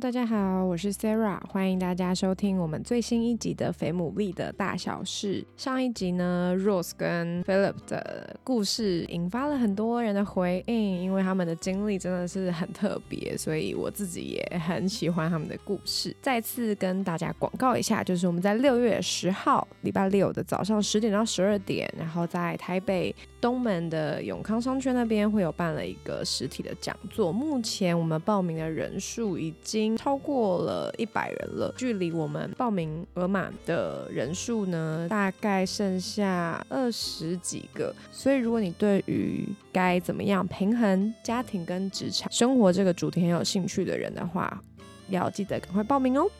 [0.00, 5.42] 大家好，我是 Sarah，欢迎大家收听我们最新一集的《肥牡蛎的大小事》。
[5.62, 16.16] 上一集呢，Rose 跟 Philip 的故事引发了很多人的回应，因为他们的经历真的是很特别，所以我自己也很喜欢他们的故事。
[16.22, 27.32] 再次跟大家广告一下，就是我们在六月十号礼拜六的早上十点到十二点，然后在台北东门的永康商圈那边会有办了一个实体的讲座。
[27.32, 37.94] 目前我们报名的人数已经超过了一百人了，距离我们报名额满的人数呢，大概剩下二十几个。
[38.12, 44.62] 所以，如果你对于该怎么样平衡家庭跟职场生活这个主题很有兴趣的人的话，
[45.08, 46.30] 要记得赶快报名哦。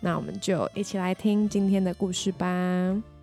[0.00, 3.15] 那我们就一起来听今天的故事吧。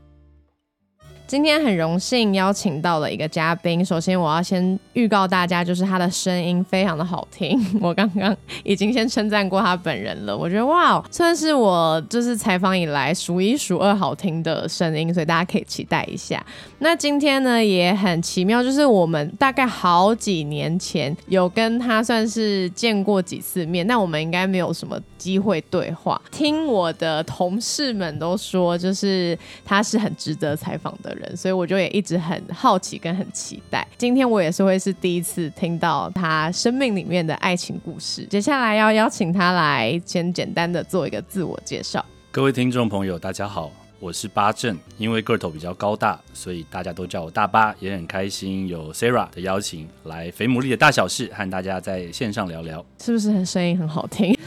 [1.33, 3.83] 今天很荣幸邀请到了一个嘉宾。
[3.83, 7.59] 首先，我要先预告大家，就是他的声音非常的好听。
[7.81, 16.45] 我刚刚已经先称赞过他本人了，我觉得哇，算是我就是采访以来数一数二好听的声音，所以大家可以期待一下。
[16.77, 26.21] 那今天呢也很奇妙，就是我们大概好几年前有跟他算是见过几次面，但我们应该没有什么机会对话。
[26.31, 31.13] 听我的同事们都说，就是他是很值得采访的。
[31.13, 33.87] 人，所以我就也一直很好奇跟很期待。
[33.99, 38.25] 今天我也是会是第一次听到他生命里面的爱情故事。
[38.25, 42.03] 接下来要邀请他来先简单的做一个自我介绍。
[42.31, 43.82] 各位听众朋友，大家好。
[44.03, 54.33] 我是八正，因为个头比较高大，所以大家都叫我大巴，也很开心有 Sarah 的邀请来肥牡蛎的大小事，和大家在线上聊聊，是不是很声音很好听？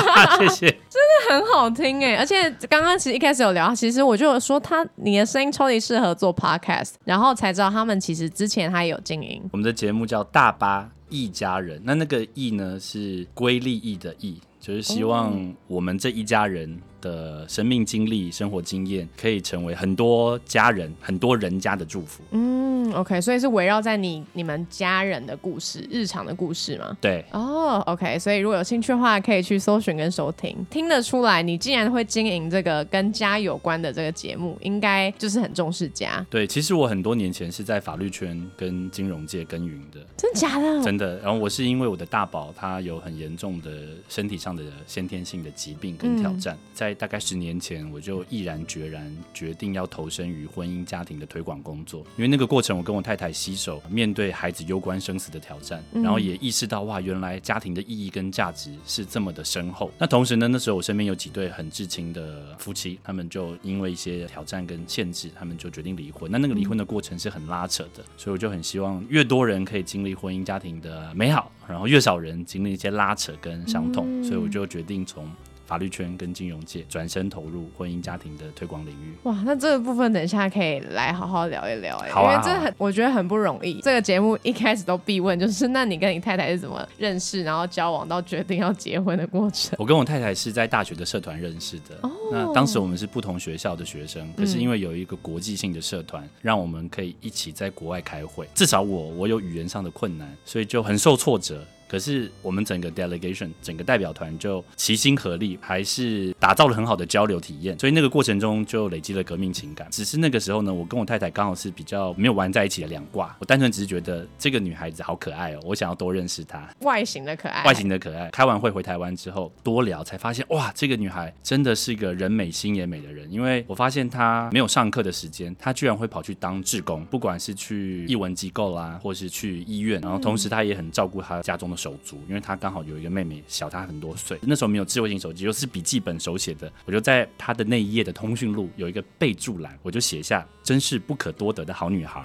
[0.40, 2.16] 谢谢，真的很好听哎！
[2.16, 9.42] 而且刚刚其实一开始有聊，其实我就有说他你的声音超级适合做 podcast，然后才知道他们其实之前他也有经营。
[9.52, 12.26] 我们的节目叫大巴一家人，那那个
[12.56, 16.80] “呢是归利益的“益”，就是希望我们这一家人。
[17.00, 22.24] 的生命经历、生活经验，可以成为很多家人、很多人家的祝福。
[22.32, 26.96] 嗯，OK，所以是围绕在你、你们家人的故事、日常的故事吗？
[27.00, 27.24] 对。
[27.32, 30.56] 哦，OK，所以如果有兴趣的话，可以去搜寻跟收听。
[30.70, 36.24] 听得出来，你既然会经营这个跟家有关的这个节目，应该就是很重视家。
[36.30, 40.00] 对，其实我很多年前是在法律圈跟金融界耕耘的。
[40.16, 40.82] 真的假的？
[40.84, 41.18] 真的。
[41.18, 43.70] 然后我是因为我的大宝他有很严重的
[44.08, 59.90] 身体上的先天性的疾病跟挑战，在大概十年前，我就毅然决然决定要投身于婚姻家庭的推广工作，因为那个过程，我跟我太太携手面对孩子攸关生死的挑战，然后也意识到哇，原来家庭的意义跟价值是这么的深厚。
[59.98, 66.30] 那同时呢，那时候我身边有几对很至亲的夫妻，他们就因为一些挑战跟限制，他们就决定离婚。
[66.30, 75.28] 那那个离婚的过程是很拉扯的，所以我就很希望越多人可以经历婚姻家庭的美好，然后越少人经历一些拉扯跟伤痛，所以我就决定从。
[75.68, 79.14] 法律圈跟金融界转身投入婚姻家庭的推广领域。
[79.24, 83.78] 哇，那这个部分等一下可以来好好聊一聊哎，因为这很我觉得很不容易。
[83.82, 89.76] 这个节目一开始都必问，就是那你跟你太太是怎么认识，然后交往到决定要结婚的过程？
[89.78, 91.98] 我跟我太太是在大学的社团认识的。
[92.00, 98.48] 哦，那当时我们是不同学校的学生，可是因为有一个国际性的社团，让我们可以一起在国外开会。
[98.54, 101.62] 至少我我有语言上的困难，所以就很受挫折。
[101.88, 107.78] 可是我们整个 delegation 整个代表团就齐心合力，还是打造了很好的交流体验。
[107.78, 109.88] 所以那个过程中就累积了革命情感。
[109.90, 113.34] 只是那个时候呢，我跟我太太刚好是比较没有玩在一起的两卦。
[113.38, 116.68] 我单纯只是觉得这个女孩子好可爱哦，我想要多认识她。
[116.80, 118.28] 外形的可爱，外形的可爱。
[118.30, 123.30] 开完会回台湾之后多聊，才发现哇，这个女孩真的是一个人美心也美的人。
[123.32, 131.77] 因为我发现她没有上课的时间，她居然会跑去当志工，不管是去译文机构啦，或是去医院，然后同时她也很照顾她家中的。
[131.78, 142.20] 手足，因为他刚好有一个妹妹小他很多岁，那时候没有智慧型手机，又是笔记本手写的，我就在他的那一页的通讯录有一个备注栏，我就写下真是不可多得的好女孩，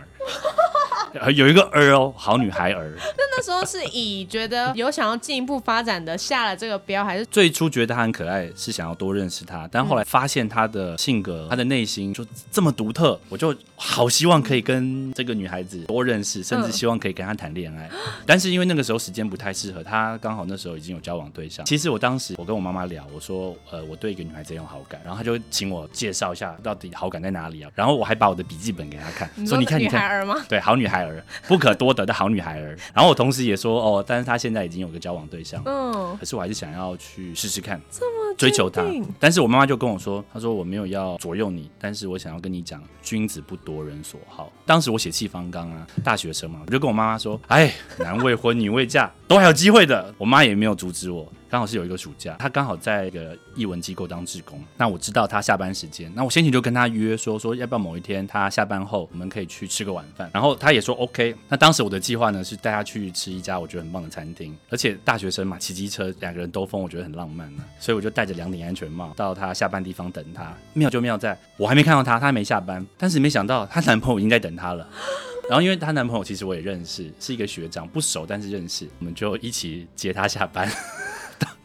[1.36, 2.94] 有一个儿哦，好女孩儿。
[2.98, 17.90] 那那时候是以觉得有想要进一步发展的下了这个标，还是最初觉得她很可爱，是想要多认识她，但后来发现她的性格、她的内心就这么独特，我就好希望可以跟这个女孩子多认识，甚至希望可以跟她谈恋爱。
[18.26, 21.66] 但是因为那个时候时间不太适合，她刚好那时候已经有交往对象。
[21.66, 29.94] 其实我当时我跟我妈妈聊，我说呃我对一个女孩子有好感，然后她就请我介绍一下到底好感在哪里啊，然后我还把我的笔记本给她看，说你看你看。
[29.94, 30.36] 女孩儿吗？
[30.48, 32.78] 对，好女孩儿，不可多得的好女孩儿。
[32.94, 38.84] 然后我同时也说，哦，但是她现在已经有个交往对象，嗯，可是我还是想要去试试看，这么追求她。
[39.20, 44.52] 但是我妈妈就跟我说，她说我没有要左右你，但是我想要跟你讲，君子不夺人所好。
[44.66, 50.14] 当时我血气方刚啊，大学生嘛，我就跟我妈妈说，哎，男未婚女未嫁，都还有机会的。
[50.18, 51.32] 我妈也没有阻止我。
[51.54, 54.60] 刚好是有一个暑假，他刚好在一个译文机构当志工。
[54.76, 60.28] 那我知道他下班时间，那我先前就跟他约说说要不要某一天他下班后我们可以去吃个晚饭。
[60.34, 61.36] 然后他也说 OK。
[61.48, 67.64] 那当时我的计划呢是带他去吃一家我觉得很棒的餐厅，而且大学生嘛骑机车两个人兜风，我觉得很浪漫呢。
[67.80, 70.52] 所以我就戴着两顶安全帽到他下班地方等他。
[70.74, 74.90] 妙就妙在我还没看到他，他还没下班，但是没想到她男朋友已经在等她了。
[75.48, 80.68] 然后因为她男朋友其实我也认识，是一个学长，不熟但是认识，我们就一起接她下班。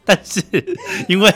[0.09, 0.43] 但是
[1.07, 1.31] 因为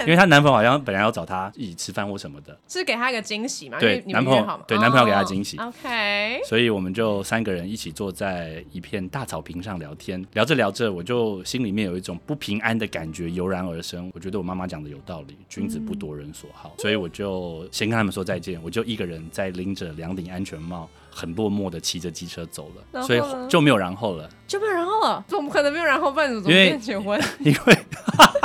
[0.00, 3.78] 因为她男朋友好像本来要找她一起吃饭或什么的，是给她一个惊喜嘛？
[3.78, 14.10] 对男朋友对男朋友给他哦惊喜 OK，所以我们就三个人一起坐在一片大草坪上聊天，聊着聊着，我就心里面有一种不平安的感觉油然而生。
[14.14, 20.88] 我觉得我妈妈讲的有道理，君子不夺人所好，所以我就先跟他们说再见，我就一个人在拎着两顶安全帽，
[21.18, 24.28] 很落寞的骑着机车走了，所以就没有然后了。
[24.46, 26.12] 就没有然后了，怎么可能没有然后？
[26.12, 27.78] 不然怎么因为变结婚 因为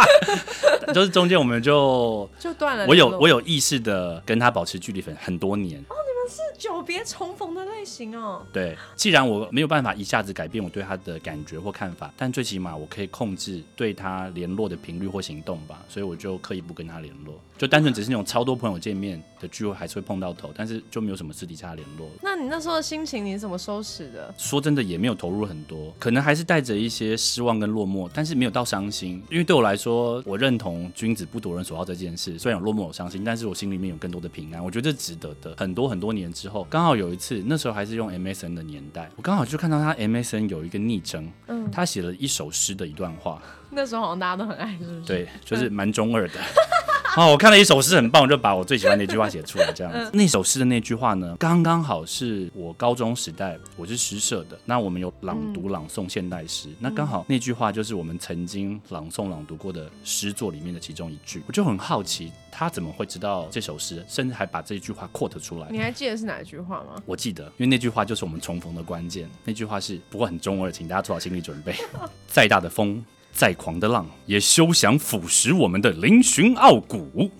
[0.93, 2.85] 就是中间我们就就断了？
[2.87, 5.83] 我有我有意识的跟他保持距离很很多年。
[6.27, 8.45] 是久别重逢的类型哦。
[8.51, 22.07] 对，既然我没有办法一下子改变我对他的感觉或看法，但最起码我可以控制对他联络的频率或行动吧，所以我就刻意不跟他联络，就单纯只是那种超多朋友见面的聚会还是会碰到头，但是就没有什么私底下联络。
[22.21, 24.33] 那你那时候的心情你是怎么收拾的？
[24.37, 29.21] 说真的，也没有投入很多，可能还是带着一些失望跟落寞，但是没有到伤心。
[29.29, 35.55] 因为对我来说，我认同君子不夺人所好这件事，虽然有落寞有伤心，但是我心里面有更多的平安，我觉得这值得的。
[35.57, 45.01] 很多很多年之后，刚好有一次，那时候还是用 MSN 的年代，我刚好就看到他 MSN 有一个昵称，嗯，他写了一首诗的一段话， 那时候好像大家都很爱，是不是？
[45.01, 46.39] 对，就是蛮中二的。
[47.17, 50.09] 哦，我看了一首诗很棒，我就把我最喜欢的一句话写出来，这样子。
[50.13, 65.67] 那首诗的那句话呢，刚刚好是我高中时代，我是诗社的，那我们有朗读朗诵现代诗，那刚好那句话就是我们曾经朗诵朗读过的诗作里面的其中一句，我就很好奇他怎么会知道这首诗，甚至还把这句话 quote 出来。
[65.69, 66.95] 你还记得是哪一句话吗？
[67.05, 69.29] 我记得，因为那句话就是我们重逢的关键。
[69.43, 71.75] 那句话是，不过很中二，请大家做好心理准备。
[72.25, 77.31] 再大的风，再狂的浪，也休想腐蚀我们的嶙峋傲骨。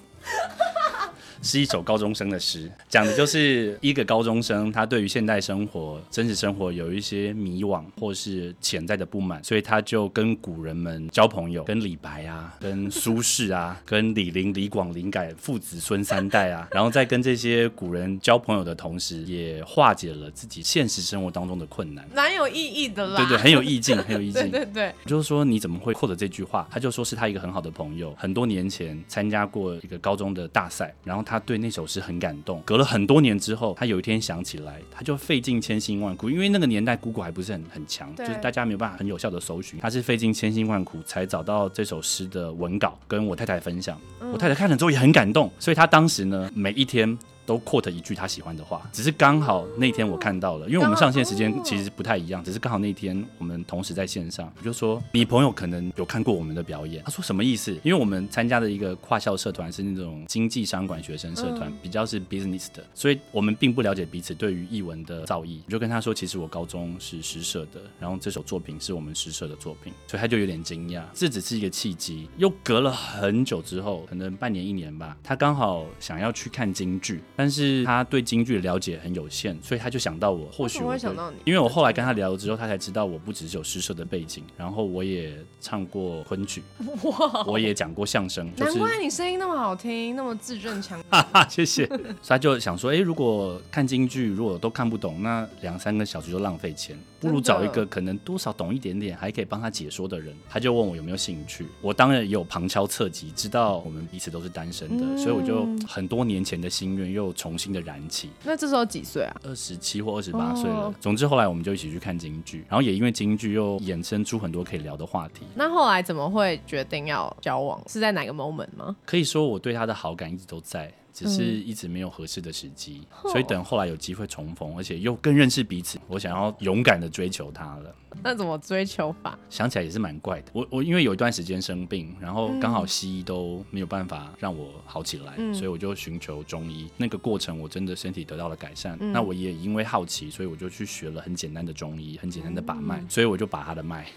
[1.44, 22.08] 是一首高中生的诗，讲的就是一个高中生，他对于现代生活、真实生活有一些迷惘或是潜在的不满，所以他就跟古人们交朋友，跟李白啊、跟苏轼啊、跟李陵、李广、林改父子孙三代啊， 然后在跟这些古人交朋友的同时，也化解了自己现实生活当中的困难。
[22.16, 23.18] 蛮有意义的啦。
[23.18, 24.50] 对对，很有意境， 很有意境。
[24.50, 26.66] 对对对，就是说你怎么会获得这句话？
[26.72, 32.62] 他就说是他一个很好的朋友，很多年前参加过一个高中的大赛，然后他对那首诗很感动。
[32.66, 39.80] 隔了很多年之后，他有一天想起来，他就费尽千辛万苦，因为那个年代 Google 还不是很很强，就是大家没有办法很有效的搜寻。
[39.80, 44.00] 他是费尽千辛万苦才找到这首诗的文稿，跟我太太分享。
[44.32, 47.18] 我太太看了之后也很感动，所以他当时呢，每一天。
[47.46, 57.72] 都 quote 一句他喜欢的话，只是刚好那天我看到了，因为我们上线时间其实不太一样，只是刚好那天我们同时在线上，我就说你朋友可能有看过我们的表演，他说什么意思？
[57.84, 65.60] 因为我们参加的一个跨校社团是那种经济商管学生社团，比较是 business 的，所以我们并不了解彼此对于译文的造诣。
[65.66, 72.28] 我就跟他说，其实我高中是诗社的，然后这首作品是我们诗社的作品，所以他就有点惊讶，这只是一个契机。
[72.38, 86.62] 又隔了很久之后，可能半年一年吧，他刚好想要去看京剧，但是他对京剧的了解很有限，所以他就想到我，或许会想到你因为我后来跟他聊了之后，他才知道我不只是有诗社的背景，然后我也唱过昆曲，
[87.04, 91.06] 哇，我也讲过相声，就是难怪你声音那么好听，那么字正腔圆。
[91.10, 91.86] 哈哈，谢谢。
[91.88, 100.36] 所以他就想说，哎，如果看京剧如果都看不懂，那两三个小时就浪费钱，不如找一个可能多少懂一点点，还可以帮他解说的人。
[100.50, 108.30] 他就问我有没有兴趣，我当然也有旁敲侧击，知道我们彼此都是单身的，嗯所以我就很多年前的心愿又又重新的燃起。
[108.44, 109.36] 那这时候几岁啊？
[109.44, 110.76] 二十七或二十八岁了。
[110.76, 115.44] 哦总之后来我们就一起去看京剧，然后也因为京剧又衍生出很多可以聊的话题。
[115.56, 117.82] 那后来怎么会决定要交往？
[117.88, 118.96] 是在哪个 moment 吗？
[119.06, 123.04] 可以说我对他的好感一直都在，只是嗯一直没有合适的时机。
[123.22, 127.96] 哦所以等后来有机会重逢，而且又更认识彼此，我想要勇敢的追求他了。
[128.22, 129.38] 那怎么追求法？
[129.50, 130.52] 想起来也是蛮怪的。
[130.54, 136.90] 我我因为有一段时间生病，然后刚嗯好西医都没有办法让我好起来，嗯所以我就寻求中医。
[136.98, 138.98] 那个过程我真的身体得到了改善。
[139.00, 144.08] 嗯那我也因为好奇，所以我就去学了很简单的中医，很简单的把脉，嗯所以我就把他的脉。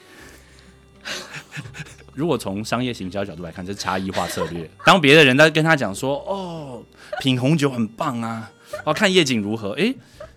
[2.14, 4.68] 如果从商业行销角度来看，这是差异化策略。
[4.84, 6.82] 当别的人在跟他讲说：“哦，
[7.20, 8.50] 品红酒很棒啊，
[8.84, 9.94] 我要看夜景如何。”诶，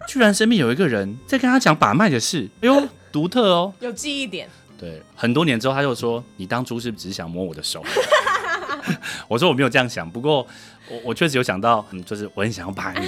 [0.08, 3.74] 居然身边有一个人在跟他讲把脉的事，哎呦，独特哦。
[3.80, 7.82] 有记忆点，对，很多年之后，他就说：“你当初是不是只是想摸我的手？”
[9.30, 10.46] 我说：“我没有这样想，不过
[10.90, 13.08] 我我确实有想到，嗯，就是我很想要把你。”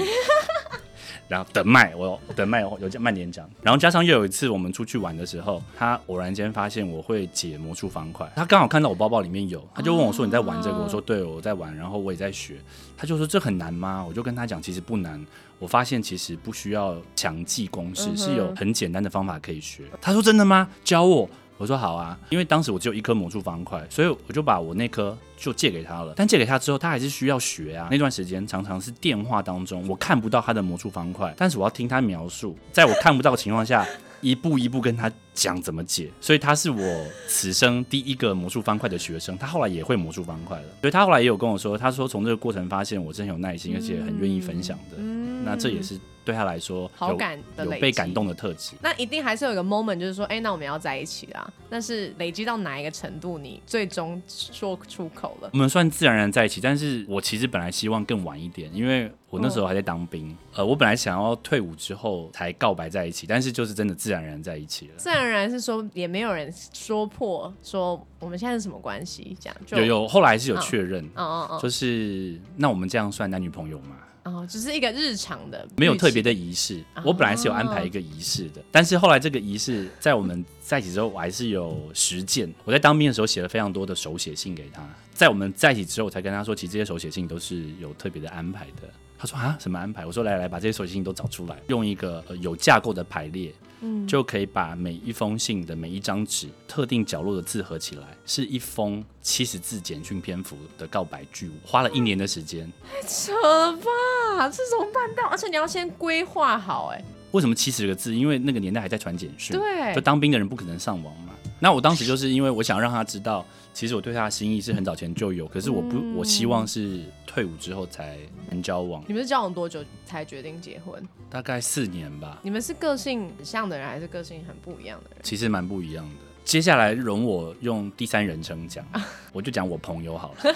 [1.31, 12.57] 然后等麦，我等麦有叫慢点讲，然后加上又有一次我们出去玩的时候，他偶然间发现我会解魔术方块，他刚好看到我包包里面有，他就问我说：“你在玩这个？”哦我说：“对，我在玩，然后我也在学。”
[12.97, 15.25] 他就说：“这很难吗？”我就跟他讲：“其实不难。”
[15.57, 19.85] 我发现其实不需要强记公式，是有很简单的方法可以学。
[20.01, 20.67] 他说：“真的吗？
[20.83, 21.29] 教我。”
[21.61, 26.11] 我说好啊，因为当时我只有一颗魔术方块，所以我就把我那颗就借给他了。
[26.17, 27.87] 但借给他之后，他还是需要学啊。
[27.91, 33.85] 那段时间常常是电话当中，我看不到他的魔术方块，但是我要听他描述，在我看不到的情况下，
[34.21, 36.09] 一步一步跟他讲怎么解。
[36.19, 40.65] 所以他是我此生第一个魔术方块的学生，他后来也会魔术方块了。
[40.81, 44.97] 所以他后来也有跟我说，他说从这个过程发现我是很有耐心，而且很愿意分享的。
[44.97, 48.73] 嗯那这也是对他来说好感的有被感动的特质。
[48.79, 51.51] 那一定还是有一个 moment，就是说，哎、那我们要在一起啦。
[51.67, 55.49] 但是累积到哪一个程度，你最终说出口了？
[55.53, 60.37] 我们算自然而然在一起，但是我其实本来希望更晚一点，因为我那时候还在当兵。
[60.53, 64.93] 呃，我本来想要退伍之后才告白在一起，但是就是真的自然而然在一起了。
[64.97, 73.97] 自然而然是说，也没有人说破说我们现在是什么关系，这样就有有，后来是有确认，哦哦哦就是那我们这样算男女朋友吗？
[74.23, 82.53] 哦，只是一个日常的，没有特别的仪式，哦我本来是有安排一个仪式的，但是后来这个仪式在我们在一起之后，我还是有实践。
[82.63, 88.87] 我在当兵的时候写了非常多的手写信给他，在我们在一起之后，我才跟他说，其实这些手写信都是有特别的安排的。
[89.17, 90.05] 他说啊，什么安排？
[90.05, 101.51] 我说来来，把这些手写信都找出来，用一个、呃、有架构的排列，嗯就可以把每一封信的每一张纸特定角落的字合起来，是一封七十字简讯篇幅的告白句。
[101.63, 102.71] 我花了一年的时间。
[102.89, 104.49] 太扯了吧？
[104.49, 105.27] 这怎么办到？
[105.29, 108.15] 而且你要先规划好、哎，为什么七十个字？
[108.15, 111.33] 因为那个年代还在传简讯，对就当兵的人不可能上网嘛。
[111.59, 118.17] 那我当时就是因为我想让他知道，其实我对他的心意是很早前就有，可是我不，嗯我希望是退伍之后才
[118.49, 121.01] 能交往，你们是交往多久才决定结婚？
[121.29, 125.19] 大概四年吧，你们是个性很像的人，还是个性很不一样的人？
[125.23, 126.15] 其实蛮不一样的。
[126.43, 128.85] 接下来容我用第三人称讲，
[129.31, 130.53] 我就讲我朋友好了。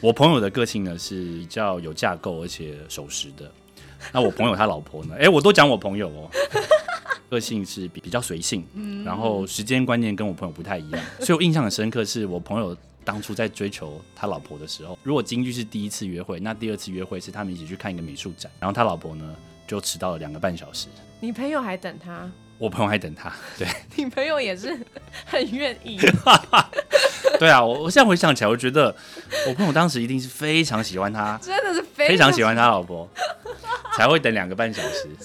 [0.00, 3.50] 我朋友的个性呢是比较有架构而且守时的。
[4.12, 5.14] 那我朋友他老婆呢？
[5.18, 6.30] 哎、我都讲我朋友哦。
[7.28, 8.64] 个性是比比较随性，
[9.04, 12.04] 然后时间观念跟我朋友不太一样， 所以我印象很深刻。
[12.04, 19.34] 是我朋友当初在追求他老婆的时候，如果京剧是第一次约会，那第二次约会是他们一起去看一个美术展，然后他老婆呢
[19.66, 20.88] 就迟到了两个半小时，
[21.20, 23.32] 你朋友还等他，我朋友还等他。
[23.58, 23.66] 对，
[23.96, 24.78] 你朋友也是
[25.24, 25.98] 很愿意。
[27.40, 28.94] 对啊，我我现在回想起来，我觉得
[29.48, 33.08] 我朋友当时一定是非常喜欢他， 真的是非非常喜欢他老婆，
[33.96, 35.08] 才会等两个半小时。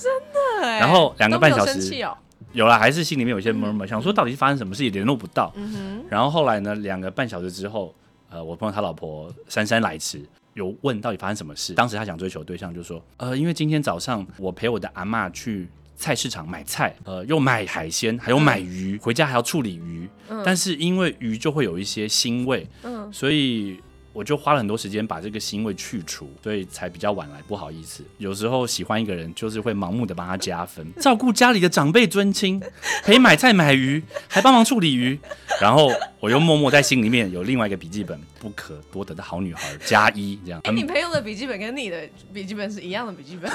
[0.60, 2.06] 对，然后两个半小时
[2.54, 5.52] 有了，还是心里面有一些 murmur，、想说到底是发生什么事也联络不到。
[5.56, 7.96] 嗯，然后后来呢，两个半小时之后，
[8.30, 10.22] 呃，我朋友他老婆姗姗来迟，
[10.54, 11.74] 有问到底发生什么事。
[11.74, 15.70] 当时他想追求的对象就说，呃，因为今天早上我陪我的阿嬷去
[16.02, 20.10] 菜市场买菜，呃，又买海鲜，还有买鱼，回家还要处理鱼。
[20.30, 20.42] 嗯。
[20.44, 23.80] 但是因为鱼就会有一些腥味，嗯，所以
[24.14, 27.42] 我就花了很多时间把这个腥味去除，所以才比较晚来。
[27.48, 32.62] 不好意思，有时候喜欢一个人，就是会盲目的帮他加分， 照顾家里的长辈尊亲，
[33.04, 35.20] 陪买菜买鱼，还帮忙处理鱼。
[35.62, 35.90] 然后
[36.20, 40.60] 我又默默在心里面有另外一个笔记本，不可多得的好女孩加一这样。
[40.64, 43.50] 哎、你朋友的笔记本跟你的笔记本是一样的笔记本，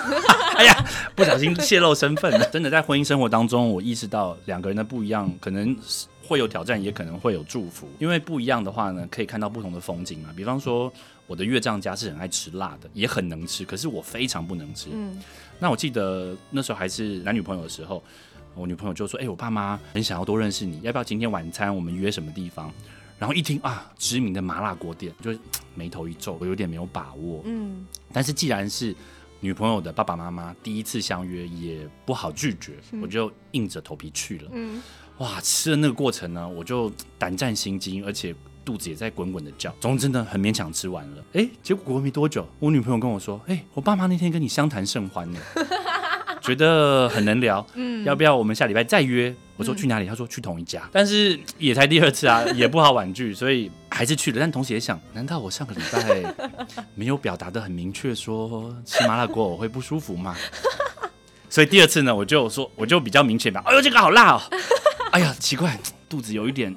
[0.56, 0.84] 哎呀，
[1.14, 2.48] 不小心泄露身份了。
[2.50, 7.88] 真的在婚姻生活当中，我意识到两个人的不一样，可能是会有挑战，也可能会有祝福。
[7.98, 10.30] 因为不一样的话呢，可以看到不同的风景嘛。
[10.36, 10.92] 比方说，
[11.26, 14.88] 我的岳丈家是很爱吃辣的，也很能吃，可是我非常不能吃。
[14.92, 15.22] 嗯，
[15.58, 18.02] 那我记得那时候还是男女朋友的时候，
[18.54, 22.72] 我女朋友就说：“哎、我爸妈很想要多认识你，要不要今天晚餐我们约什么地方？”
[23.18, 25.34] 然后一听啊，知名的麻辣锅店，就
[25.74, 27.40] 眉头一皱，我有点没有把握。
[27.46, 28.94] 嗯，但是既然是
[29.40, 34.50] 女朋友的爸爸妈妈第一次相约，也不好拒绝，我就硬着头皮去了。
[34.52, 34.82] 嗯，
[35.18, 41.24] 哇，吃的那个过程呢，我就胆战心惊，而且肚子也在滚滚的叫，总之真的很勉强吃完了。
[41.32, 45.40] 哎，结果过没多久，我女朋友跟我说：“哎，我爸妈那天跟你相谈甚欢呢，
[46.42, 50.06] 觉得很能聊，嗯，要不要我们下礼拜再约？”我说去哪里？
[50.06, 54.36] 他说去同一家，但是也才第二次啊， 也不好婉拒，所以还是去了。
[54.38, 56.34] 但同时也想，难道我上个礼拜
[56.94, 60.36] 没有表达的很明确，说吃麻辣锅我会不舒服吗？
[61.48, 63.62] 所以第二次呢，我就说，我就比较明确吧。
[63.64, 64.42] 哎呦，这个好辣哦！
[65.12, 66.74] 哎呀，奇怪，肚子有一点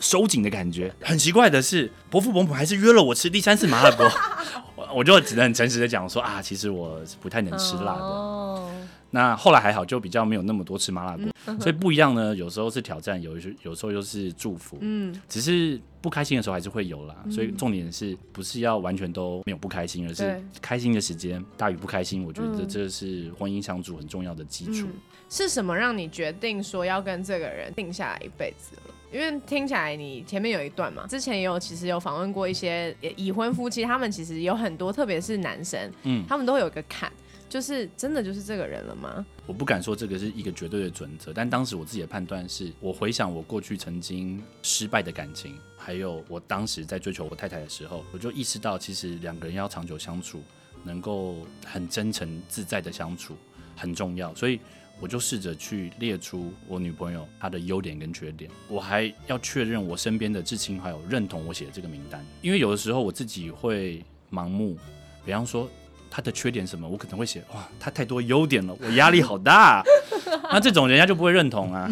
[0.00, 0.94] 收紧的感觉。
[1.02, 4.10] 很奇怪的是，伯父伯母还是约了我吃第三次麻辣锅，
[4.90, 8.02] 我我就只能很诚实的讲说啊，其实我不太能吃辣的。
[8.02, 8.70] 哦
[9.10, 12.36] 那后来还好，就比较没有那么多吃麻辣锅，所以不一样呢。
[12.36, 14.76] 有时候是挑战，有时有时候又是祝福。
[14.82, 17.16] 嗯，只是不开心的时候还是会有啦。
[17.30, 22.22] 所以重点是不是要完全都没有不开心，而是开心的时间大于不开心。
[22.22, 24.86] 我觉得这是婚姻相处很重要的基础。
[25.30, 28.94] 是什么让你决定说要跟这个人定下来一辈子了？
[29.12, 37.10] 因为听起来你前面有一段嘛，之前也有其实有访问过一些已婚夫妻，他们其实有很多，特别是男生，嗯，他们都有一个坎。
[37.48, 39.24] 就是真的就是这个人了吗？
[39.46, 50.42] 我不敢说这个是一个绝对的准则，但当时我自己的判断是，我回想我过去曾经失败的感情，还有我当时在追求我太太的时候，我就意识到，其实两个人要长久相处，
[50.84, 53.34] 能够很真诚自在的相处
[53.74, 54.60] 很重要，所以
[55.00, 64.76] 我就试着去列出我女朋友她的优点跟缺点，我还要确认我身边的至亲好友认同我写的这个名单，因为有的时候我自己会盲目，
[65.24, 65.68] 比方说。
[66.10, 66.88] 他的缺点什么？
[66.88, 69.82] 我可能会写哇，他太多优点了，我压力好大。
[70.50, 71.90] 那这种人家就不会认同啊。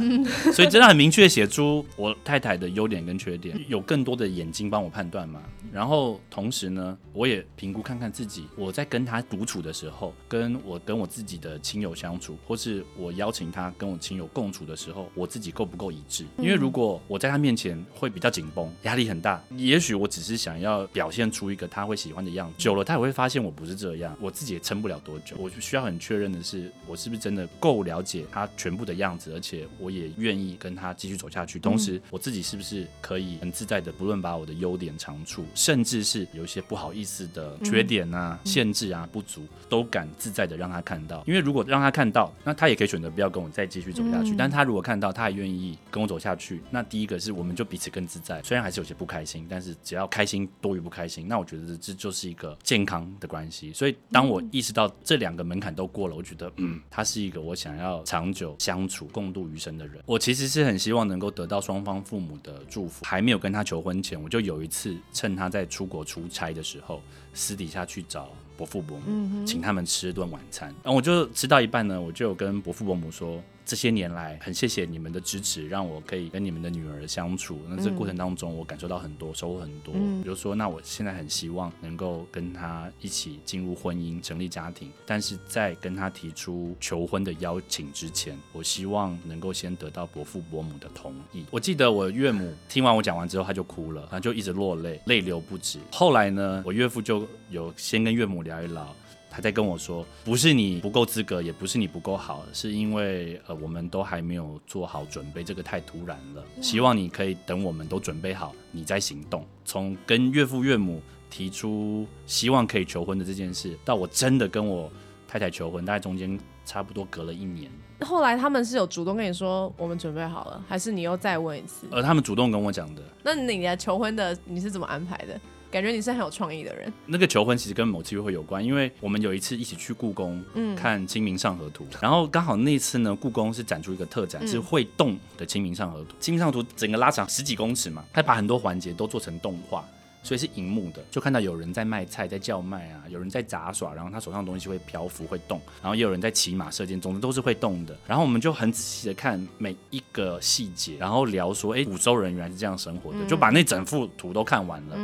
[0.52, 5.42] 所以真的很明确写出我太太的优点跟缺点，有更多的眼睛帮我判断嘛。
[5.72, 16.24] 然后同时呢，我也评估看看自己，我在跟他独处的时候，跟我跟我自己的亲友相处，或是我邀请他跟我亲友共处的时候，我自己够不够一致？
[16.38, 24.05] 因为如果我在他面前会比较紧绷，压力很大，也许我只是想要表现出一个他会喜欢的样子，久了他也会发现我不是这样。
[24.20, 31.58] 我自己也撑不了多久，我就需要很确认的是，我是不是真的够了解他全部的样子，而且我也愿意跟他继续走下去。
[31.58, 41.24] 同时，我自己是不是可以很自在的，不论把我的优点长处，甚至是有一些不好意思的缺点啊、限制啊、不足，都敢自在的让他看到。
[41.26, 44.34] 因为如果让他看到，那他也可以选择不要跟我再继续走下去。
[44.36, 48.42] 但他如果看到，他还愿意跟我走下去，那第一个是我们就彼此更自在。
[48.42, 53.72] 虽然还是有些不开心，但是只要开心多于不开心，那我觉得这就是一个健康的关系。
[53.72, 53.95] 所以。
[54.10, 60.02] 当我意识到这两个门槛都过了，我觉得，嗯，他是一个我想要长久相处、共度余生的人。
[60.06, 63.04] 我其实是很希望能够得到双方父母的祝福。
[63.04, 67.02] 还没有跟他求婚前，我就有一次趁他在出国出差的时候，
[67.34, 70.68] 私底下去找伯父伯母，请他们吃顿晚餐。
[70.82, 73.42] 然后我就吃到一半呢，我就跟伯父伯母说。
[73.66, 77.58] 这些年来，很谢谢你们的支持，让我可以跟你们的女儿相处。
[77.68, 79.92] 那这过程当中，我感受到很多，收获很多。
[80.22, 84.88] 比如说，那我现在很希望能够跟她一起进入婚姻，成立家庭。
[85.04, 91.44] 但是在跟她提出求婚的邀请之前，我希望能够先得到伯父伯母的同意。
[91.50, 95.80] 我记得我岳母听完我讲完之后，她就哭了，然后就一直落泪，泪流不止。
[95.90, 98.94] 后来呢，我岳父就有先跟岳母聊一聊。
[99.36, 106.42] 他在跟我说，不是你不够资格，也不是你不够好，是因为呃，我们都还没有做好准备，这个太突然了。
[106.62, 109.44] 希望你可以等我们都准备好，你再行动。
[109.62, 114.90] 从跟岳父岳母提出希望可以求婚的这件事，到我真的跟我
[115.28, 117.70] 太太求婚，大概中间差不多隔了一年。
[118.00, 121.86] 后来他们是有主动跟你说我们准备好了，还是你又再问一次？
[121.90, 123.02] 呃，他们主动跟我讲的。
[123.22, 125.38] 那你的求婚的你是怎么安排的？
[125.76, 126.90] 感觉你是很有创意的人。
[127.04, 130.42] 那个求婚其实跟某次约会有关，因为我们有一次一起去故宫
[130.74, 136.06] 看《清明上河图》，然后刚好那次呢，故宫是展出一个特展，是会动的《清明上河图》。
[136.18, 139.84] 《清明上河图》整个拉长十几公尺嘛，他把很多环节都做成动画，
[140.22, 147.94] 所以是荧幕的，就看到有人在卖菜，在叫卖啊，有人在杂耍，然后他手上的东西会漂浮会动，然后也有人在骑马射箭，总之都是会动的。
[148.06, 154.96] 然后我们就很仔细的看每一个细节，然后聊说，哎，古周人原来是这样生活的，就把那整幅图都看完了。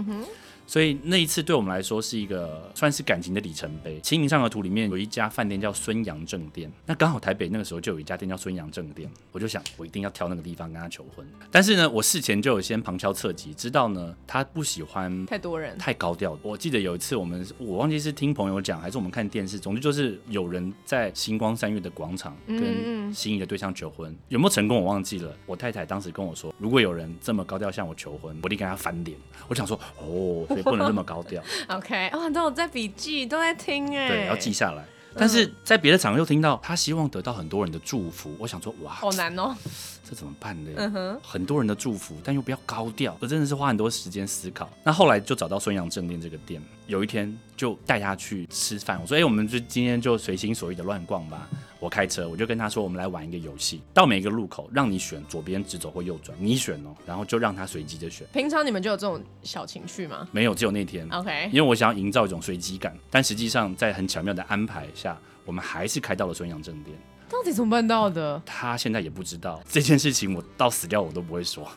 [0.66, 4.00] 所以那一次对我们来说是一个算是感情的里程碑。
[4.00, 11.26] 清明上河图里面有一家饭店叫孙杨正店，那刚好台北那个时候就有一家店叫孙杨正店，我就想我一定要挑那个地方跟他求婚。
[11.50, 16.38] 但是呢，我事前就有先旁敲侧击，知道呢他不喜欢太多人、太高调。
[16.42, 25.36] 我记得有一次我们我忘记是听朋友讲还是我们看电视，总之就是有人在星光三月的广场跟心仪的对象求婚，有没有成功我忘记了。
[25.44, 29.18] 我太太当时跟我说，如果有人这么高调向我求婚，我一定跟他翻脸。
[29.48, 30.46] 我想说哦。
[30.54, 31.42] 所以不能那么高调。
[31.68, 34.84] OK，哦，都有在笔记，都在听哎，对，要记下来。
[35.14, 39.54] 但是在别的场合又听到他希望得到很多人的祝福，我想说哇，好难哦。
[40.02, 41.18] 这怎么办呢？
[41.22, 44.68] 很多人的祝福，但又不要高调，我真的是花很多时间思考。
[44.82, 49.00] 那后来就找到孙杨正店这个店，有一天就带他去吃饭。
[49.00, 58.26] 我说：“哎、我们就今天就随心所欲的乱逛吧。”我开车，我就跟他说：“我们来玩一个游戏，到每一个路口让你选左边直走或右转，你选哦，然后就让他随机的选。
[58.32, 66.96] 平常你们就有这种小情绪吗没有，只有那天，？OK，因为我想要营造一种随机感，但实际上在很巧妙的安排下，我们还是开到了孙杨正店。
[67.32, 68.42] 到底怎么办到的？
[68.44, 71.64] 他现在也不知道这件事情，我到死掉我都不会说。
[71.64, 71.70] 哇，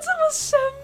[0.00, 0.83] 这么神秘，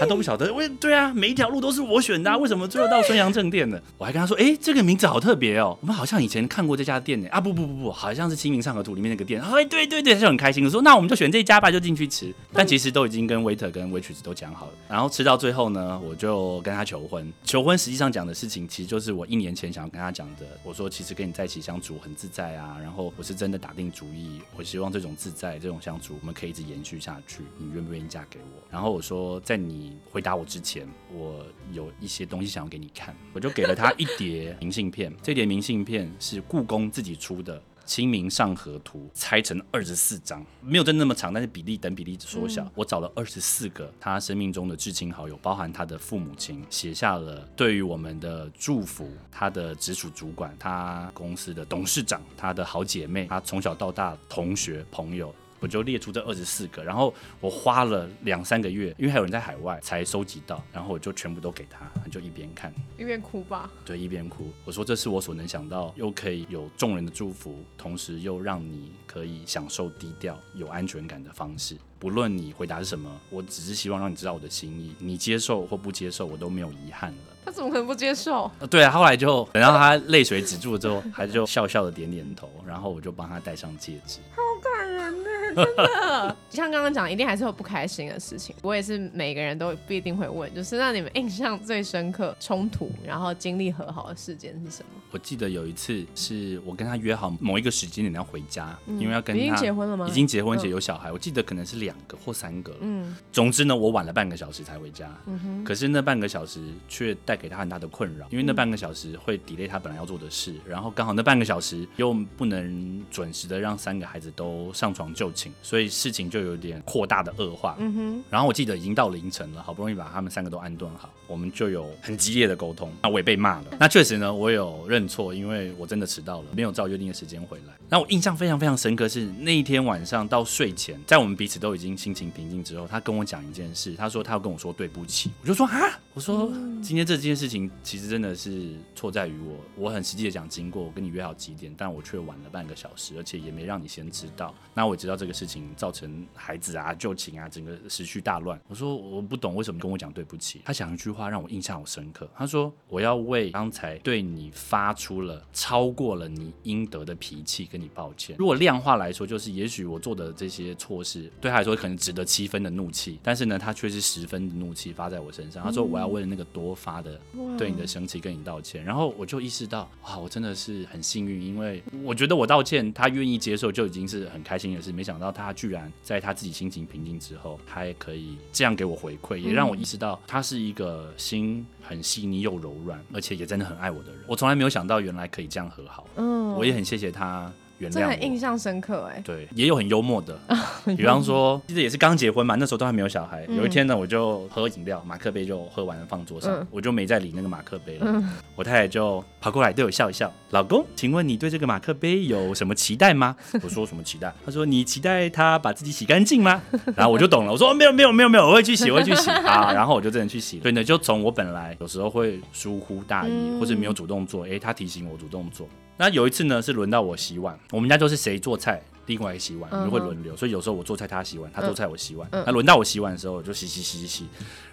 [0.00, 0.50] 他都不晓得。
[0.54, 3.78] 为对啊，每一条路都是我选的、啊，为什么最后到孙杨正店呢？
[3.98, 7.28] 我还跟他说，哎、这个名字好特别哦，我们好像以前看过这家店呢。
[7.30, 9.38] 啊，不不不不，好像是《清明上河图》里面那个店。
[9.42, 12.34] 哎，对对对，他就很开心的说，那我们就选这家吧，就进去吃。
[12.50, 14.72] 但其实都已经跟 waiter 跟 waitress 都讲好了。
[14.88, 17.30] 然后吃到最后呢，我就跟他求婚。
[17.44, 20.46] 求婚实际上讲的事情，其实就是我一年前想要跟他讲的。
[20.64, 27.42] 我说，其实跟你在一起相处很自在啊，然后我是真的打定主意，我希望这种自在、这种相处，我们可以一直延续下去。
[27.58, 28.62] 你愿不愿意嫁给我？
[28.70, 35.12] 然后我说，在你回答我之前，我有一些东西想要给你看， 我就给了他一叠明信片。
[35.22, 37.60] 这叠明信片是故宫自己出的。
[37.92, 42.70] 《清明上河图》拆成二十四张，没有真的那么长，但是比例等比例缩小。
[42.76, 49.10] 我找了二十四个他生命中的至亲好友，包含他的父母亲，写下了对于我们的祝福。
[49.28, 55.34] 他的直属主管，他公司的董事长，他的好姐妹，他从小到大同学朋友。
[55.60, 63.70] 我就列出这二十四个，然后我花了两三个月，因为还有人在海外才收集到，然后我就全部都给他，他就一边看，一边哭吧。
[63.84, 64.50] 对，一边哭。
[64.64, 71.76] 我说这是我所能想到，又可以有众人的祝福，同时又让你可以享受低调、有安全感的方式。
[71.98, 77.18] 不论你回答是什么，我只是希望让你知道我的心意，你接受或不接受，我都没有遗憾了。
[77.44, 78.50] 他怎么可能不接受？
[78.58, 84.20] 呃 对啊，后来就等到他泪水止住了之后，他就笑笑的点点头，然后我就帮他戴上戒指。
[84.30, 86.36] 好感人呢，真的。
[86.50, 88.54] 像刚刚讲，一定还是有不开心的事情。
[88.62, 95.00] 我也是每个人都不一定会问，就是让你们印象最深刻、冲突，然后经历和好的事件是什么？
[95.12, 100.06] 我记得有一次是我跟他约好某一个时间点要回家，因为要跟他嗯已经结婚了吗？
[100.08, 102.78] 已经结婚嗯且有小孩，我记得可能是两个或三个了。
[102.82, 105.08] 嗯总之呢，我晚了半个小时才回家。
[105.26, 117.76] 嗯哼，可是那半个小时却带给他很大的困扰，因为那半个小时会 delay 他本来要做的事，然后刚好那半个小时又不能准时的让三个孩子都上床就寝，所以事情就有点扩大的恶化。
[117.78, 122.90] 嗯哼，然后我记得已经到凌晨了，好不容易把他们三个都安顿好，我们就有很激烈的沟通。
[123.02, 123.66] 那我也被骂了。
[123.78, 127.74] 那确实呢，我有认错，因为我真的迟到了，没有照约定的时间回来。
[127.90, 135.78] 那我印象非常非常深刻是那一天晚上到睡前，在我们彼此都已经心情平静之后，他跟我讲一件事，他说他要跟我说对不起，我就说啊，
[136.14, 144.54] 我说今天这件事情其实真的是错在于我，我很实际的讲经过，我跟你约好几点，但我却晚了半个小时，而且也没让你先知道。
[144.74, 148.60] 那我知道这个事情造成孩子啊、旧情啊，整个时序大乱。
[148.68, 150.60] 我说我不懂为什么跟我讲对不起。
[150.64, 158.36] 他讲一句话让我印象好深刻，他说我要为刚才对你发出了超过了你应得的脾气跟你抱歉。
[158.38, 165.62] 如果量化来说，就是也许我做的这些错事对他来说可能值得七分的怒气，但是呢，他却是十分的怒气发在我身上。
[165.62, 167.20] 他说我要为了那个多发的
[167.58, 168.84] 对你的生气跟你道歉。
[168.84, 174.90] 然后我就意识到，哇，我真的是很幸运，因为我觉得我道歉，他愿意接受就已经是很开心的是。
[174.92, 184.20] 没想到他居然在他自己心情平静之后，他也可以这样给我回馈，也让我意识到他是一个心很细腻又柔软，而且也真的很爱我的人。
[184.26, 188.14] 我从来没有想到原来可以这样和好，嗯，我也很谢谢他原真的谅我。
[188.14, 189.20] 很印象深刻哎。
[189.24, 190.38] 对，也有很幽默的，
[190.96, 193.44] 比方说，记得也是刚结婚嘛，那时候都还没有小孩。
[193.48, 198.22] 嗯有一天呢，我就喝饮料，马克杯就喝完了放桌上，嗯我就没再理那个马克杯了。
[198.54, 203.34] 我太太就跑过来对我笑一笑，老公，请问你对这个马克杯有什么期待吗？
[203.62, 204.32] 我说什么期待？
[204.44, 206.60] 他说你期待他把自己洗干净吗？
[206.96, 209.72] 然后我就懂了，我说、哦、没有没有没有没有，我会去洗，我会去洗啊。
[209.72, 210.60] 然后我就真的去洗。
[210.60, 215.68] 所以呢，就从我本来有时候会疏忽大意，嗯或者没有主动做，诶，他提醒我主动做。
[216.00, 222.26] 那有一次呢，是轮到我洗碗，我们家就是谁做菜，另外一个洗碗，我们就会轮流，所以有时候我做菜他洗碗，他做菜我洗碗。
[222.32, 222.42] 嗯。
[222.46, 224.26] 那轮到我洗碗的时候，我就洗洗洗洗洗，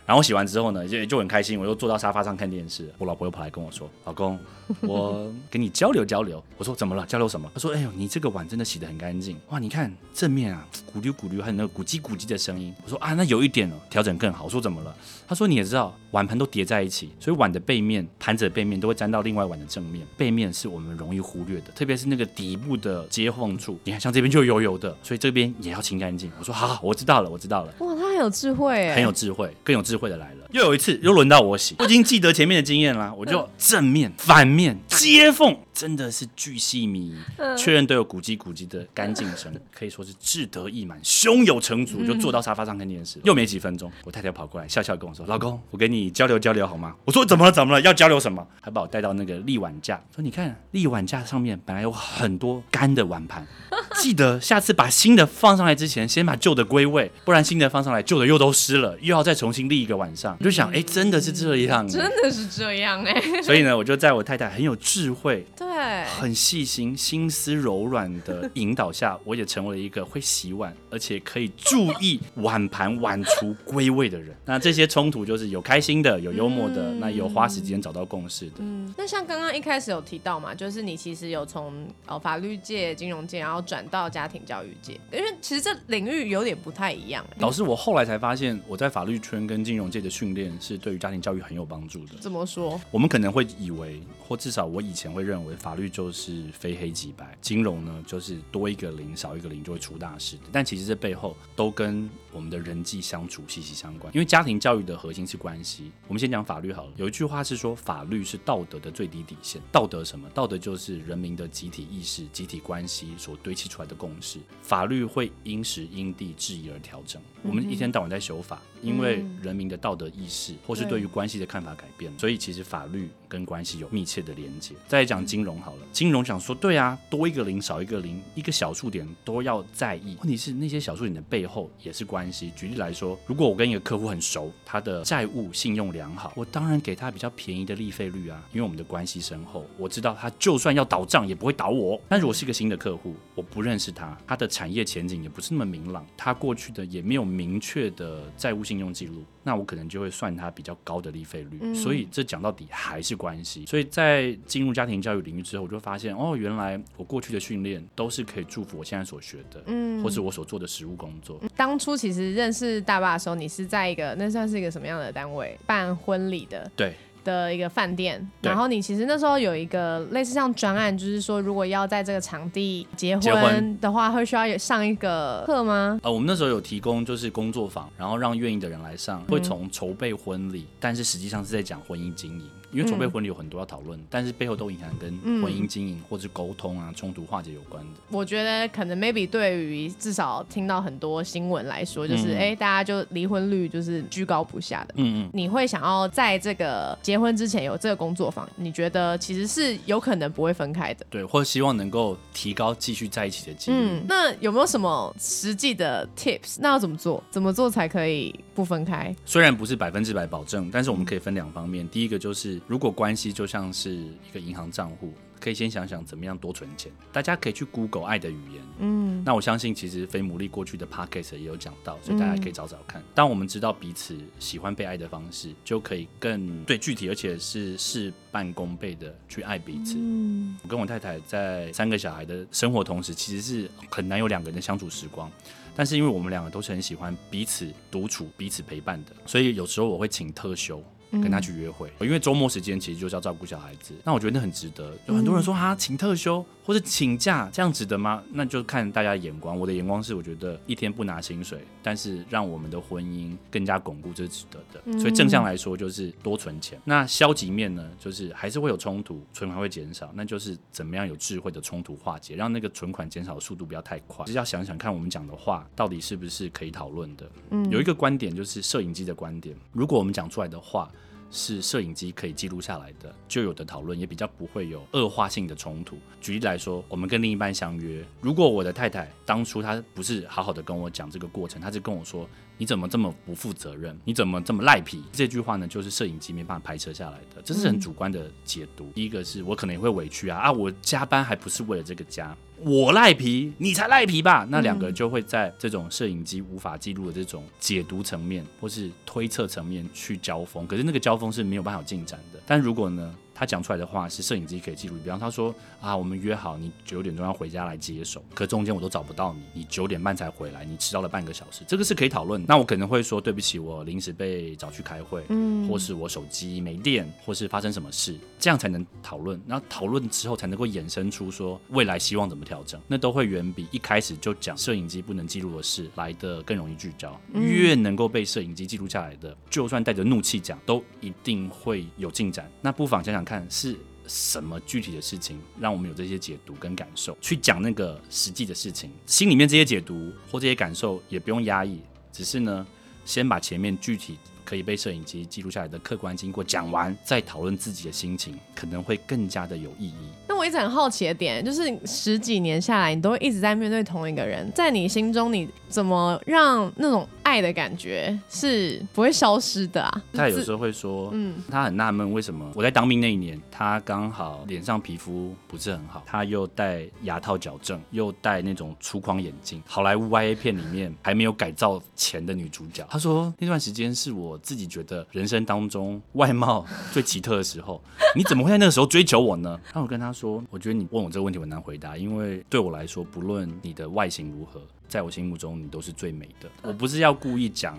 [0.07, 2.89] 然后洗完之后呢，就就很开心，我又坐到沙发上看电视。
[2.97, 4.39] 我老婆又跑来跟我说：“老公，
[4.79, 7.05] 我 跟你交流交流。”我说：“怎么了？
[7.05, 9.59] 交流什么？”他说：“哎呦，你这个碗真的洗得很干净，哇！
[9.59, 10.65] 你看正面啊
[10.95, 12.73] 咕溜咕溜，还有那个咕叽咕叽的声音。
[12.85, 14.45] 我说啊，那有一点哦，调整更好。
[14.45, 14.95] 我说怎么了？
[15.27, 23.77] 他说你也知道，碗盘都叠在一起，所以碗的背面、盘子的背面都会沾到另外碗的正面，背面是我们容易忽略的，特别是那个底部的接缝处。
[23.83, 26.31] 你看，像这边就油油的，所以这边也要清干净。
[26.39, 27.73] 我说好，我知道了，我知道了。
[27.79, 30.47] 哇，他很有智慧，很有智慧，更有智会的来了。
[30.51, 37.15] 又有一次，又轮到我洗，我已经记得前面的经验了，我就正面、反面、接缝，真的是巨细靡遗，
[37.55, 43.19] 确认都有咕叽咕叽的干净声， 可以说是志得意满、胸有成竹，就坐到沙发上看电视。
[43.23, 47.51] 又没几分钟，我太太跑过来，笑笑跟我说：“老公，我跟你交流交流好吗？”我说：“怎么了？
[47.51, 47.81] 怎么了？
[47.81, 53.45] 要交流什么？”还把我带到那个立碗架，说：“你看，立碗架上面本来有很多干的碗盘，
[54.01, 63.21] 记得下次把新的放上来之前，先把旧的归位，不然新的放上来，旧的又都湿了，又要再重新立一个晚上。”我就想，哎，真的是这样，真的是这样哎。
[63.43, 74.33] 所以呢，我就在我太太很有智慧、对，很细心、心思柔软的引导下，我也成为了一个会洗碗，而且可以注意碗盘碗橱归位的人。
[74.45, 78.53] 那这些冲突就是有开心的，有幽默的，那有花时间找到共识的。
[78.59, 87.25] 嗯，那像刚刚一开始有提到嘛，就是你其实有从呃法律界、金融界，然后转到家庭教育界，因为其实这领域有点不太一样。
[87.39, 92.15] 老师我后来才发现，我在法律圈跟金融界的训练是对于家庭教育很有帮助的。
[92.21, 92.79] 怎么说？
[92.89, 100.43] 我们可能会以为，或至少我以前会认为，法律就是非黑即白，金融呢就是多一个零少一个零就会出大事的。
[100.51, 104.13] 但其实这背后都跟我们的人际相处息息相关。
[104.13, 105.91] 因为家庭教育的核心是关系。
[106.07, 106.91] 我们先讲法律好了。
[106.95, 109.61] 有一句话是说，法律是道德的最低底线。
[109.71, 110.29] 道德什么？
[110.29, 114.39] 道德就是人民的集体意识、集体关系所堆砌出来的共识。
[114.61, 117.21] 法律会因时因地制宜而调整。
[117.43, 124.75] 我们一天到晚在修法，因为人民的道德意识或是对于关系的看法改变，所以其实法律跟关系有密切的连接。
[124.87, 130.17] 再讲金好了，金融想说对啊，多一个零少一个零，一个小数点都要在意。
[130.21, 132.51] 问题是那些小数点的背后也是关系。
[132.55, 141.99] 举例来说，如果我跟一个客户很熟，他的债务信用良好，我当然给他比较便宜的利费率啊，因为我们的关系深厚，我知道他就算要倒账也不会倒我。
[142.09, 151.73] 但如果是一个新的客户，我不认识他，他的产业前景也不是那么明朗，他过去的也没有明确的债务信用记录，那我可能就会算他比较高的利费率。
[151.75, 153.65] 所以这讲到底还是关系。
[153.65, 161.39] 所以在进入家庭教育领域之后，我就发现哦，原来我过去的训练都是可以祝福我现在所学的，嗯，或是我所做的实务工作。
[161.55, 166.69] 当初其实认识大爸的时候，你是在一个那算是一个什么样的单位办婚礼的？
[166.75, 166.93] 对。
[167.23, 175.99] 的一个饭店，然后你其实那时候有一个类似像专案，就是说如果要在这个场地结婚的话，会需要上一个课吗？
[176.03, 182.49] 呃，我们那时候有提供就是工作坊，然后让愿意的人来上，会从筹备婚礼，但是实际上是在讲婚姻经营。
[182.71, 187.99] 因为筹备婚礼有很多要讨论，但是背后都隐含跟婚姻经营或者沟通啊、冲突化解有关的。
[188.09, 194.93] 我觉得可能 maybe 对于至少听到很多新闻来说，就是哎，大家就离婚率就是居高不下的。
[194.97, 198.47] 嗯嗯，你会想要在这个结婚之前有这个工作坊？
[198.57, 201.05] 你觉得其实是有可能不会分开的？
[201.09, 203.77] 对，或者希望能够提高继续在一起的几率。
[203.79, 206.57] 嗯，那有没有什么实际的 tips？
[206.59, 207.23] 那要怎么做？
[207.31, 209.15] 怎么做才可以不分开？
[209.25, 211.87] 虽然不是百分之百保证，但是我们可以分两方面。
[211.87, 212.56] 第一个就是。
[212.65, 216.91] 如果关系就像是一个银行账户，可以先想想怎么样多存钱。
[217.11, 223.03] 大家可以去 Google 爱的语言，嗯，那我相信其实菲姆利过去的 Podcast 也有讲到，所以大家可以找找看。
[223.13, 229.95] 当我们知道彼此喜欢被爱的方式，就可以更对具体而且是事半功倍的去爱彼此。
[229.97, 235.31] 嗯，我跟我太太在三个小孩的生活同时，其实是很难有两个人的相处时光。
[235.75, 240.83] 但是因为我们两个都是很喜欢彼此独处、彼此陪伴的，所以有时候我会请特休。
[241.11, 244.93] 跟他去约会，因为周末时间其实就是要照顾小孩子，那我觉得那很值得。
[245.07, 248.21] 有很多人说哈，请特休或者请假，这样值得吗？
[248.33, 249.57] 那就看大家的眼光。
[249.57, 254.99] 我的眼光是，我觉得一天不拿薪水，但是让我们的婚姻更加巩固，这是值得的。
[254.99, 256.77] 所以正向来说，就是多存钱。
[256.83, 264.25] 那消极面呢，就是还是会有冲突，存款会减少，那就是怎么样有智慧的冲突化解，让那个存款减少的速度不要太快。
[264.25, 267.29] 是要想想看，我们讲的话到底是不是可以讨论的。
[267.51, 270.91] 嗯，有一个观点就是摄影机的观点，如果我们讲出来的话。
[271.29, 275.97] 是摄影机可以记录下来的，就有的讨论也比较不会有恶化性的冲突。
[276.21, 282.27] 举例来说，我们跟另一半相约，如果我的太太当初她不是好好的跟我讲这个过程，她是跟我说。
[282.59, 283.95] 你怎么这么不负责任？
[284.03, 285.03] 你怎么这么赖皮？
[285.11, 288.89] 这句话呢，就是摄影机没办法拍摄下来的，这是很主观的解读。
[288.95, 290.51] 第一个是我可能也会委屈啊啊！
[290.51, 294.47] 我加班还不是为了这个家，我赖皮，你才赖皮吧？
[294.49, 302.39] 那两个就会在这种摄影机无法记录的这种解读层面或是推测层面去交锋，可是那个交锋是没有办法进展的。
[302.45, 303.13] 但如果呢？
[303.37, 304.95] 他讲出来的话是摄影机可以记录。
[305.03, 312.43] 比方他说啊，我们约好你九点钟要回家来接手，可中间我都找不到你，你九点半才回来，你迟到了半个小时，这个是可以讨论。
[312.47, 319.39] 那我可能会说对不起，我临时被找去开会，嗯，或是我手机没电，或是发生什么事，这样才能讨论。
[319.45, 327.19] 然后讨论之后才能够衍生出说未来希望怎么调整，那都会远比一开始就讲摄影机不能记录的事来的更容易聚焦。
[327.33, 332.49] 越能够被摄影机记录下来的，就算带着怒气讲，都一定会有进展。
[332.61, 333.75] 那不妨想想看，是
[334.07, 338.89] 什么具体的事情让我们有这些解读跟感受，去讲那个实际的事情。
[339.05, 341.81] 心里面这些解读或这些感受也不用压抑，
[342.13, 342.65] 只是呢，
[343.03, 350.07] 先把前面具体可以被摄影机记录下来的客观经过讲完，再讨论自己的心情，可能会更加的有意义。
[350.25, 360.01] 那我一直很好奇的点，就是十几年下来，你都会一直在面对同一个人，在你心中，你怎么让那种爱的感觉是不会消失的啊？
[360.13, 372.85] 他有时候会说，嗯，他很纳闷为什么我在当兵那一年，他刚好脸上皮肤不是很好，他又戴牙套矫正，又戴那种粗框眼镜，好莱坞 YA 片里面还没有改造前的女主角。
[372.89, 377.81] 他说那段时间是我自己觉得人生当中外貌最奇特的时候，
[378.15, 379.59] 你怎么会在那个时候追求我呢？
[379.73, 386.49] 那我跟他说，我觉得你问我这个问题很难回答，因为对我来说，不论你的外形如何，在我心目中你都是最美的。
[386.63, 387.77] 我不是要故意讲。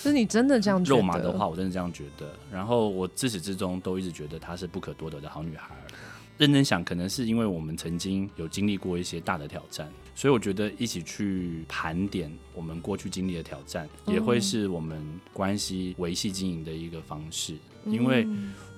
[0.00, 2.30] 是你真的这样肉麻的话，我真的这样觉得。
[2.52, 5.74] 然后我自始至终都一直觉得她是不可多得的好女孩。
[6.36, 15.00] 认真想，可能是因为我们曾经有经历过一些大的挑战，所以我觉得一起去盘点我们过去经历的挑战，也会是我们
[15.32, 17.54] 关系维系经营的一个方式。
[17.84, 18.26] 因为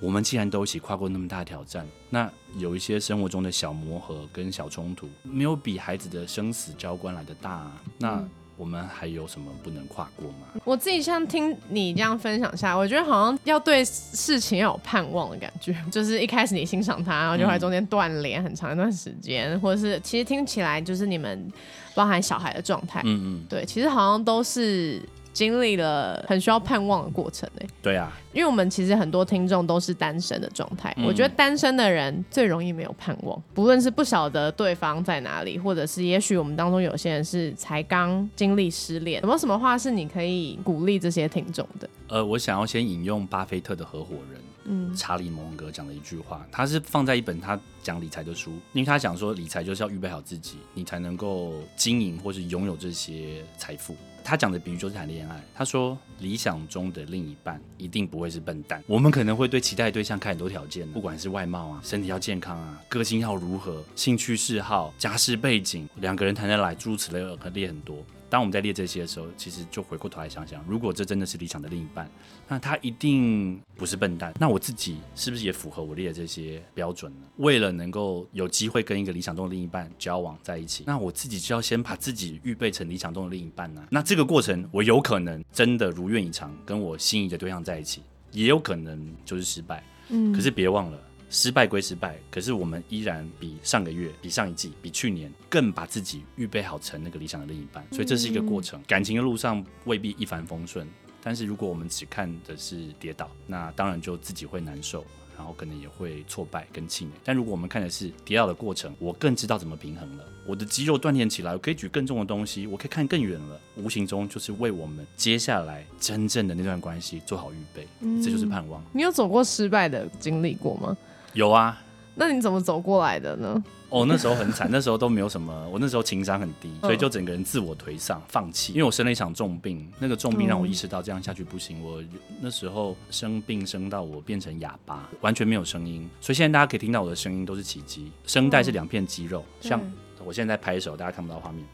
[0.02, 7.72] 我们既然都一起跨过那么大的挑战，那有一些生活中的小磨合跟小冲突，没有比孩子的生死交关来的大。
[7.96, 8.22] 那
[8.60, 10.60] 我们还有什么不能跨过吗？
[10.66, 15.74] 我自己像听你这样分享下来，我觉得好像要对事情要有盼望的感觉。
[15.90, 21.50] 就是一开始你欣赏他，然后就会中间断联很长一段时间，或者是其实听起来就是你们
[21.94, 25.00] 包含小孩的状态，嗯嗯，对，其实好像都是。
[25.40, 41.88] 经历了很需要盼望的过程诶，对啊，因为我们其实很多听众都是单身的状态，我觉得单身的人最容易没有盼望，不论是不晓得对方在哪里，或者是也许我们当中有些人是才刚经历失恋，有没有什么话是你可以鼓励这些听众的？
[42.08, 53.96] 呃，我想要先引用巴菲特的合伙人，嗯，查理蒙格讲的一句话，他是放在一本他讲理财的书，因为他讲说理财就是要预备好自己，你才能够经营或是拥有这些财富。
[54.30, 55.44] 他讲的比喻就是谈恋爱。
[55.52, 58.80] 他说，理想中的另一半一定不会是笨蛋。
[58.86, 67.96] 我们可能会对期待对象开很多条件，不管是外貌啊、身体要健康啊、个性要如何、兴趣嗜好、家世背景，两个人谈得来，诸如此类，可列很多。
[68.30, 72.08] 当我们在列这些的时候，其实就回过头来想想，如果这真的是理想的另一半，
[72.46, 74.32] 那他一定不是笨蛋。
[74.38, 77.26] 那我自己是不是也符合我列的这些标准呢？
[77.38, 83.84] 为了能够有机会跟一个理想中的另一半交往在一起，那我自己就要先把自己预备成理想中的另一半呢？
[83.90, 89.82] 那这个过程，我有可能真的如愿以偿跟我心仪的对象在一起，也有可能就是失败。
[90.08, 90.98] 嗯，可是别忘了。
[91.30, 98.82] 失败归失败，可是我们依然比上个月、比上一季、比去年更把自己预备好成那个理想的另一半，所以这是一个过程。
[98.86, 100.86] 感情的路上未必一帆风顺，
[101.22, 107.12] 但是如果我们只看的是跌倒，那当然就自己会难受，然后可能也会挫败跟气馁。
[107.22, 110.24] 但如果我们看的是跌倒的过程，我更知道怎么平衡了。
[110.44, 113.60] 我的肌肉锻炼起来，我可以举更重的东西，我可以看更远了。
[113.76, 117.86] 无形中就是为我们接下来真正的那段关系做好预备，
[118.20, 118.84] 这就是盼望。
[118.92, 120.96] 你有走过失败的经历过吗？
[121.34, 121.80] 有啊，
[122.14, 123.62] 那你怎么走过来的呢？
[123.88, 128.72] 哦，那时候很惨， 那时候都没有什么，我那时候情商很低，所以就整个人自我颓丧、放弃。
[128.72, 131.82] 因为我生了一场重病，那个重病让我意识到这样下去不行。
[131.82, 132.02] 我
[132.40, 136.08] 那时候生病生到我变成哑巴，完全没有声音。
[136.20, 138.12] 所以现在大家可以听到我的声音都是奇迹。
[138.26, 139.80] 声带是两片肌肉，像
[140.24, 141.64] 我现在在拍手，大家看不到画面，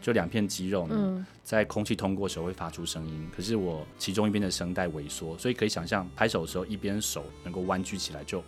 [0.00, 3.28] 就两片肌肉呢，在空气通过时候会发出声音。
[3.36, 8.40] 可是我其中一边的声带萎缩，所以可以想象拍手的时候，一边手能够弯曲起来就。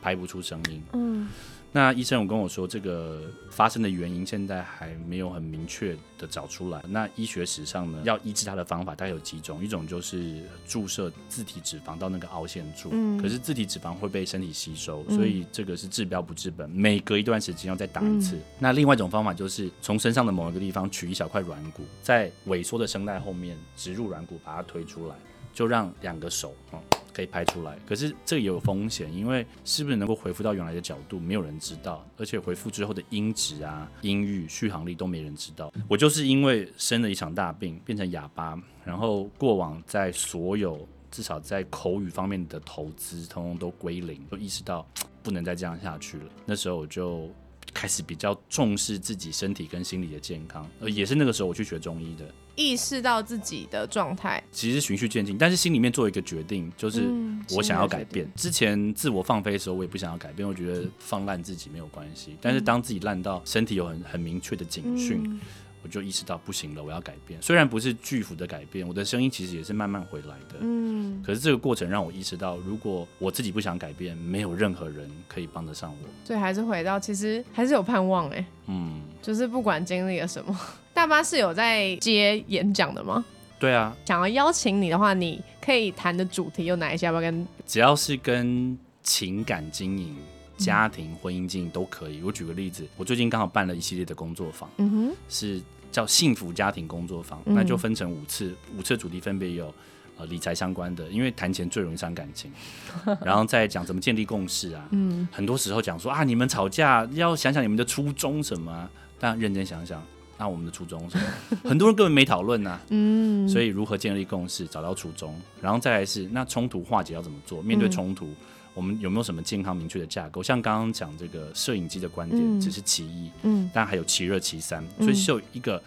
[0.00, 0.82] 拍不出声音。
[0.92, 1.28] 嗯，
[1.72, 6.82] 那医生有跟我说，这个发生的原因现在还没有很明确的找出来。
[6.88, 12.88] 那医学史上呢，要医治它的方法大概有几种，一种就是注射自体脂肪到那个凹陷处。
[12.92, 18.38] 嗯，可是自体脂肪会被身体吸收，所以这个是治标不治本，每隔一段时间要再打一次。
[18.58, 25.14] 那另外一种方法就是从身上的某一个地方取一小块软骨，在萎缩的声带后面植入软骨，把它推出来，
[25.52, 26.80] 就让两个手啊。
[27.18, 35.72] 可以拍出来，可是这也有风险，因为是不是能够恢复到原来的角度，没有人知道，而且恢复之后的音质啊、音域、续航力都没人知道。
[35.88, 44.86] 我就是因为生了一场大病，变成哑巴，然后过往在所有至少在口语方面的投资，通通都归零，就意识到
[45.20, 46.24] 不能再这样下去了。
[46.46, 47.28] 那时候我就
[47.74, 52.24] 开始比较重视自己身体跟心理的健康，呃，也是那个时候我去学中医的。
[52.58, 58.28] 意识到自己的状态，其实循序渐进，但是心里面做一个决定，就是嗯我想要改变。
[58.34, 62.36] 之前自我放飞的时候，我也不想要改变，我觉得放烂自己没有关系。
[62.40, 65.40] 但是当自己烂到身体有很很明确的警讯，嗯
[65.80, 67.40] 我就意识到不行了，我要改变。
[67.40, 70.56] 虽然不是巨幅的改变，我的声音其实也是慢慢回来的。
[70.58, 76.08] 嗯，可是这个过程让我意识到，如果我自己不想改变，没有任何人可以帮得上我。
[76.24, 80.60] 所以还是回到，其实还是有盼望哎、嗯，就是不管经历了什么，
[80.98, 83.24] 大巴是有在接演讲的吗？
[83.60, 87.06] 对啊，想要邀请你的话，你可以谈的主题有哪一些？
[87.06, 87.46] 要不要跟？
[87.64, 90.16] 只要是跟情感经营、
[90.56, 92.20] 家庭、婚姻经营都可以。
[92.20, 99.72] 我举个例子，我最近刚好办了一系列的工作坊，嗯哼，是叫幸福家庭工作坊，嗯那就分成五次，五次主题分别有。
[100.16, 102.50] 呃，理财相关的，因为谈钱最容易伤感情，
[103.24, 104.84] 然后再讲怎么建立共识啊。
[104.90, 108.90] 嗯，很多时候讲说啊，你们吵架要想想你们的初衷什么、啊，
[109.20, 110.02] 但认真想想，
[110.38, 111.58] 那我们的初衷是什么？
[111.68, 112.80] 很多人根本没讨论呐。
[112.90, 117.60] 嗯，所以如何建立共识，找到初衷，然后再来是那冲突化解要怎么做？
[117.60, 118.32] 面对冲突，
[118.72, 120.42] 我们有没有什么健康明确的架构？
[120.42, 125.82] 像刚刚讲这个摄影机的观点，嗯只是其一，嗯但还有其二、其三，嗯所以是有一个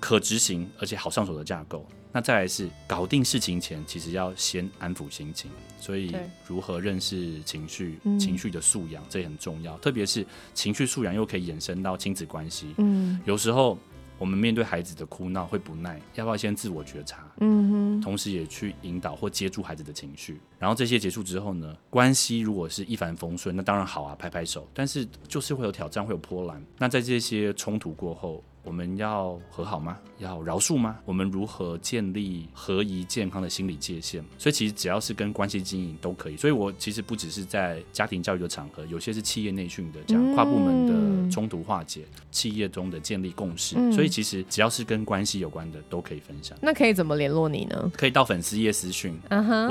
[0.00, 1.86] 可执行而且好上手的架构。
[2.12, 5.48] 那再来是搞定事情前，其实要先安抚心情，
[5.78, 6.12] 所以
[6.44, 9.78] 如何认识情绪、嗯情绪的素养，这也很重要。
[9.78, 12.74] 特别是情绪素养又可以衍生到亲子关系。
[12.78, 13.78] 嗯有时候
[14.20, 17.24] 我们面对孩子的哭闹会不耐，要不要先自我觉察？
[17.38, 20.38] 嗯哼，同时也去引导或接住孩子的情绪。
[20.60, 24.68] 然后这些结束之后呢，关系如果是一帆风顺，那当然好啊，拍拍手。
[24.74, 26.62] 但是就是会有挑战，会有波澜。
[26.76, 29.98] 那在这些冲突过后，我们要和好吗？
[30.18, 30.98] 要饶恕吗？
[31.06, 34.22] 我们如何建立合宜健康的心理界限？
[34.36, 36.36] 所以其实只要是跟关系经营都可以。
[36.36, 43.76] 所以我其实不只是在家庭教育的场合，有些是企业内训的，讲跨部门的冲突化解，企业中的建立共识。
[43.78, 46.56] 嗯所以其实只要是跟关系有关的都可以分享。
[46.60, 47.90] 那可以怎么联络你呢？
[47.96, 49.18] 可以到粉丝页私讯，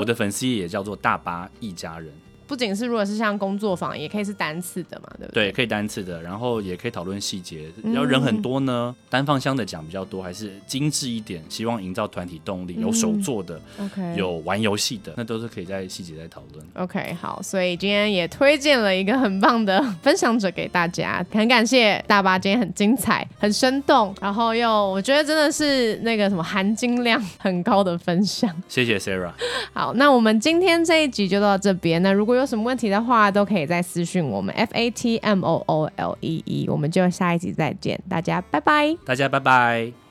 [0.00, 2.10] 我，的粉丝页也叫叫做大巴一家人，
[2.50, 5.52] 不仅是如果是像工作坊，也可以是单次的嘛，对不对，对？
[5.52, 7.70] 可以单次的，然后也可以讨论细节。
[7.84, 11.40] 嗯要人很多呢，单方向的讲比较多，还是精致一点？
[11.48, 16.66] 希望营造团体动力，有手做的，OK，有玩游戏的，那都是可以在细节再讨论。
[16.74, 28.52] OK，好，所以今天也推荐了一个很棒的分享者给大家，很感谢大巴今天很精彩、很生动，然后又我觉得真的是那个什么含金量很高的分享。
[28.68, 29.30] 谢谢 Sarah，
[29.72, 32.02] 好，那我们今天这一集就到这边。
[32.02, 38.96] 那如果有有什么问题的话，都可以在私信我们 F A T M O O L E E，我们就下一集再见，大家拜拜。
[39.04, 40.09] 大家拜拜。